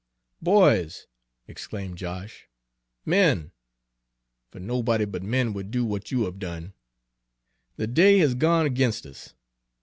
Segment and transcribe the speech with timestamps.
[0.41, 1.05] "Boys!"
[1.47, 2.47] exclaimed Josh,
[3.05, 3.51] "men!
[4.49, 6.73] fer nobody but men would do w'at you have done,
[7.75, 9.35] the day has gone 'g'inst us.